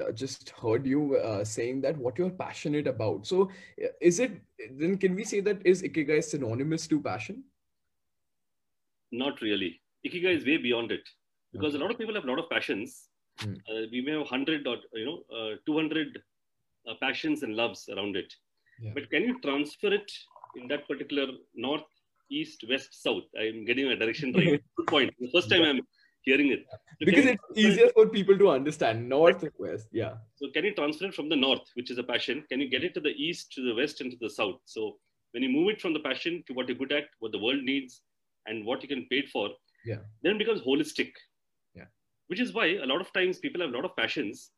[0.00, 3.26] uh, just heard you uh, saying that what you're passionate about.
[3.26, 3.50] So,
[4.00, 4.40] is it
[4.78, 4.98] then?
[4.98, 7.44] Can we say that is ikigai synonymous to passion?
[9.12, 9.80] Not really.
[10.06, 11.08] Ikigai is way beyond it
[11.52, 11.80] because okay.
[11.80, 13.08] a lot of people have a lot of passions.
[13.38, 13.54] Hmm.
[13.68, 16.20] Uh, we may have hundred or you know uh, two hundred
[16.88, 18.32] uh, passions and loves around it,
[18.80, 18.92] yeah.
[18.94, 20.10] but can you transfer it
[20.56, 21.88] in that particular north,
[22.30, 23.24] east, west, south?
[23.38, 24.60] I'm getting a direction right.
[24.76, 25.14] Good point.
[25.18, 25.70] The first time yeah.
[25.70, 25.80] I'm
[26.22, 26.66] hearing it.
[26.70, 29.88] So because it's easier for people to understand north and west.
[29.92, 30.14] Yeah.
[30.36, 32.44] So can you transfer it from the north, which is a passion?
[32.48, 34.60] Can you get it to the east, to the west, and to the south?
[34.64, 34.96] So
[35.32, 37.62] when you move it from the passion to what you're good at, what the world
[37.62, 38.02] needs,
[38.46, 39.50] and what you can pay it for,
[39.84, 41.12] yeah, then it becomes holistic.
[41.74, 41.84] Yeah.
[42.28, 44.50] Which is why a lot of times people have a lot of passions,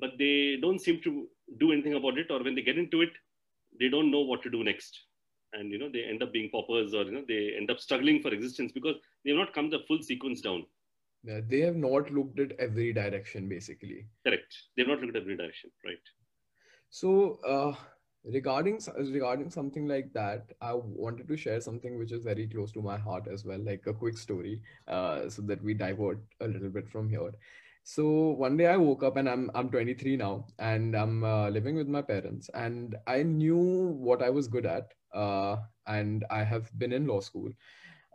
[0.00, 1.26] but they don't seem to
[1.58, 3.10] do anything about it, or when they get into it,
[3.80, 5.06] they don't know what to do next
[5.52, 8.20] and you know they end up being paupers or you know they end up struggling
[8.20, 10.64] for existence because they have not come the full sequence down
[11.48, 14.06] they have not looked at every direction basically.
[14.24, 14.56] Correct.
[14.76, 15.98] They've not looked at every direction right.
[16.90, 17.74] So uh,
[18.26, 22.82] regarding regarding something like that i wanted to share something which is very close to
[22.82, 26.68] my heart as well like a quick story uh, so that we divert a little
[26.68, 27.32] bit from here.
[27.84, 31.76] So one day I woke up and I'm I'm 23 now and I'm uh, living
[31.76, 36.76] with my parents and I knew what I was good at uh, and I have
[36.78, 37.48] been in law school,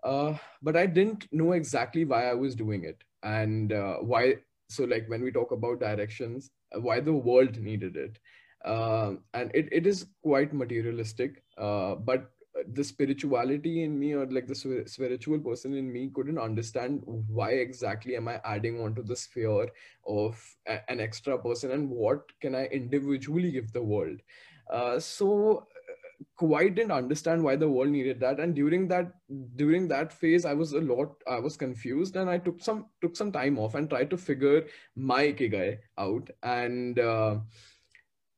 [0.04, 4.36] uh, but I didn't know exactly why I was doing it and uh, why.
[4.70, 8.20] So like when we talk about directions, uh, why the world needed it,
[8.64, 12.32] uh, and it, it is quite materialistic, but
[12.74, 18.16] the spirituality in me or like the spiritual person in me couldn't understand why exactly
[18.18, 19.68] am i adding onto the sphere
[20.06, 24.20] of a- an extra person and what can i individually give the world
[24.70, 25.71] uh, so uh,
[26.38, 28.40] quite didn't understand why the world needed that.
[28.40, 29.12] And during that
[29.56, 33.16] during that phase i was a lot i was confused and i took some took
[33.16, 36.30] some time off and tried to figure my ikigai out.
[36.44, 37.40] And uh,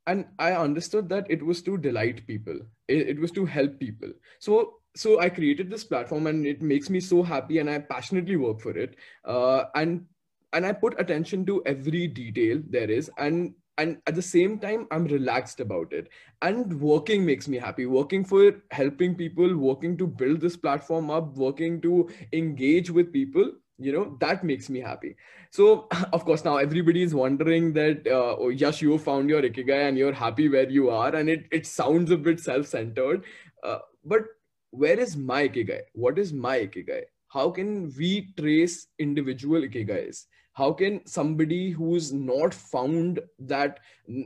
[0.08, 2.60] and i understood that it was to delight people.
[2.88, 4.12] It, it was to help people.
[4.40, 8.36] So so i created this platform and it makes me so happy and i passionately
[8.36, 8.96] work for it.
[9.26, 10.06] Uh, and
[10.54, 13.10] and i put attention to every detail there is.
[13.18, 16.10] And and at the same time i'm relaxed about it.
[16.42, 17.86] And working makes me happy.
[17.86, 23.52] Working for helping people working to build this platform up working to engage with people
[23.80, 25.16] you know that makes me happy.
[25.52, 29.88] So of course now everybody is wondering that uh, oh, yes you found your ikigai
[29.88, 33.24] and you're happy where you are and it, it sounds a bit self-centered.
[33.64, 34.24] Uh, but
[34.72, 35.82] where is my ikigai?
[35.94, 37.04] What is my ikigai?
[37.28, 43.80] How can we trace individual ikigais how can somebody who's not found that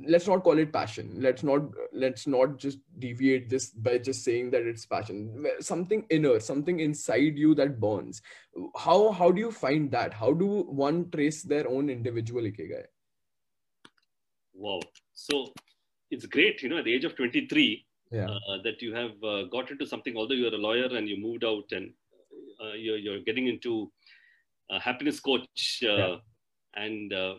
[0.06, 1.62] let's not call it passion let's not
[1.94, 5.46] let's not just deviate this by just saying that it's passion.
[5.60, 8.22] Something inner something inside you that burns.
[8.78, 10.14] How how do you find that?
[10.14, 12.86] How do one trace their own individual ikigai?
[14.54, 14.82] Wow.
[15.14, 15.54] So
[16.12, 18.26] it's great you know at the age of 23 yeah.
[18.26, 21.44] uh, that you have uh, got into something although you're a lawyer and you moved
[21.44, 21.92] out and
[22.64, 23.92] uh, you're, you're getting into
[24.72, 26.16] a happiness coach, uh, yeah.
[26.76, 27.36] and uh,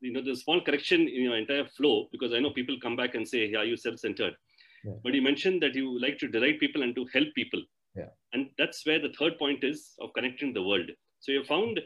[0.00, 3.14] you know, there's small correction in your entire flow because I know people come back
[3.14, 4.34] and say, "Yeah, you self-centered,"
[4.84, 4.92] yeah.
[5.02, 7.62] but you mentioned that you like to delight people and to help people,
[7.94, 8.10] yeah.
[8.32, 10.90] and that's where the third point is of connecting the world.
[11.20, 11.80] So you found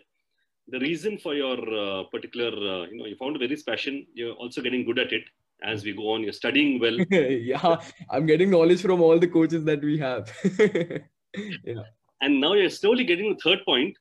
[0.68, 4.06] the reason for your uh, particular, uh, you know, you found a various passion.
[4.14, 5.22] You're also getting good at it
[5.64, 6.22] as we go on.
[6.22, 6.98] You're studying well.
[7.10, 7.76] yeah,
[8.10, 10.32] I'm getting knowledge from all the coaches that we have.
[11.64, 11.82] yeah.
[12.20, 13.96] And now you're slowly getting the third point,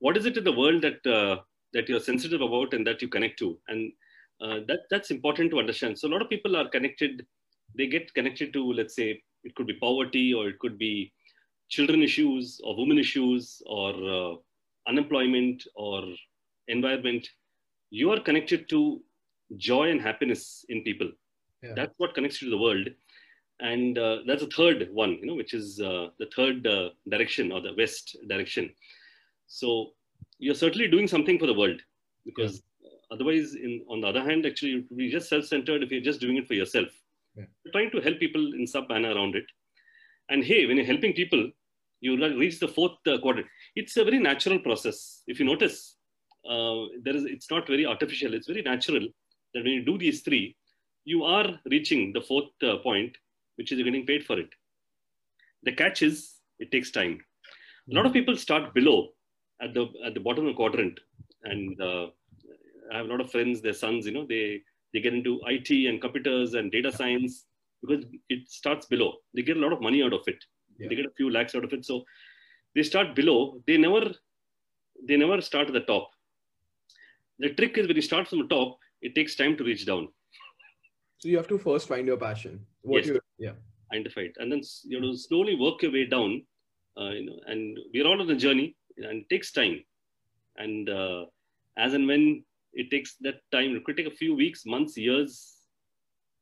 [0.00, 1.36] what is it in the world that uh,
[1.72, 3.58] that you're sensitive about and that you connect to?
[3.68, 3.92] And
[4.40, 5.98] uh, that that's important to understand.
[5.98, 7.26] So a lot of people are connected
[7.78, 11.12] they get connected to let's say it could be poverty or it could be
[11.68, 14.34] children issues or women issues or uh,
[14.88, 16.02] unemployment or
[16.68, 17.28] environment.
[17.90, 19.00] You are connected to
[19.56, 21.10] joy and happiness in people.
[21.62, 21.74] Yeah.
[21.76, 22.88] that's what connects you to the world.
[23.60, 27.52] And uh, that's the third one you know which is uh, the third uh, direction
[27.52, 28.70] or the west direction
[29.50, 29.90] so
[30.38, 31.80] you're certainly doing something for the world
[32.24, 32.90] because yeah.
[33.10, 36.36] otherwise, in on the other hand, actually, you'd be just self-centered if you're just doing
[36.36, 36.88] it for yourself.
[37.36, 37.46] Yeah.
[37.64, 39.44] You're trying to help people in some manner around it.
[40.28, 41.50] And hey, when you're helping people,
[42.00, 43.48] you reach the fourth uh, quadrant.
[43.74, 45.22] It's a very natural process.
[45.26, 45.96] If you notice,
[46.48, 48.32] uh, there is it's not very artificial.
[48.34, 49.04] It's very natural
[49.54, 50.56] that when you do these three,
[51.04, 53.16] you are reaching the fourth uh, point,
[53.56, 54.50] which is you're getting paid for it.
[55.64, 57.18] The catch is it takes time.
[57.90, 59.08] A lot of people start below
[59.62, 60.98] at the at the bottom of the quadrant,
[61.44, 62.06] and uh,
[62.92, 63.60] I have a lot of friends.
[63.60, 64.62] Their sons, you know, they
[64.92, 67.46] they get into IT and computers and data science
[67.82, 69.14] because it starts below.
[69.34, 70.42] They get a lot of money out of it.
[70.78, 70.88] Yeah.
[70.88, 71.84] They get a few lakhs out of it.
[71.84, 72.04] So
[72.74, 73.60] they start below.
[73.66, 74.12] They never
[75.08, 76.10] they never start at the top.
[77.38, 80.08] The trick is when you start from the top, it takes time to reach down.
[81.18, 82.66] So you have to first find your passion.
[82.82, 83.14] What Yes.
[83.14, 83.52] you yeah.
[83.92, 86.42] identify it and then you know slowly work your way down
[87.00, 88.76] uh, you know and we're all on a journey
[89.08, 89.82] and it takes time
[90.56, 91.24] and uh,
[91.76, 95.56] as and when it takes that time it could take a few weeks months years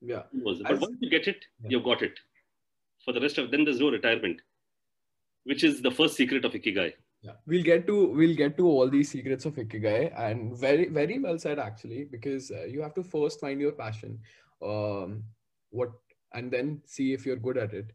[0.00, 0.24] Yeah.
[0.44, 1.68] but As- once you get it Yeah.
[1.70, 2.18] you've got it
[3.04, 4.40] for the rest of then there's no retirement
[5.44, 6.90] which is the first secret of ikigai
[7.26, 11.16] Yeah, we'll get to we'll get to all these secrets of ikigai, and very very
[11.22, 14.12] well said actually, because uh, you have to first find your passion,
[14.72, 15.16] um,
[15.78, 15.96] what,
[16.40, 17.90] and then see if you're good at it,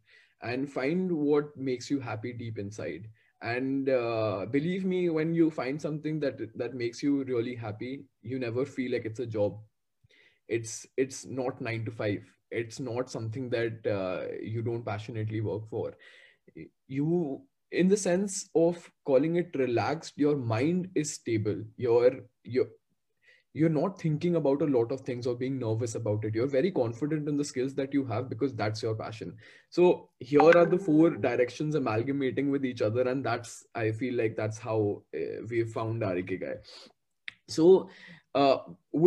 [0.50, 3.07] and find what makes you happy deep inside.
[3.44, 8.40] And uh, believe me, when you find something that that makes you really happy, you
[8.40, 9.60] never feel like it's a job.
[10.48, 12.24] It's it's not nine to five.
[12.51, 15.94] It's not something that uh, you don't passionately work for.
[16.88, 17.42] You
[17.72, 22.68] in the sense of calling it relaxed your mind is stable you're you're
[23.53, 26.33] you're not thinking about a lot of things or being nervous about it.
[26.33, 29.35] You're very confident in the skills that you have because that's your passion.
[29.69, 34.35] So here are the four directions amalgamating with each other and that's i feel like
[34.35, 36.17] that's how uh, we've found our
[37.47, 37.89] so
[38.35, 38.57] uh,
[38.91, 39.01] with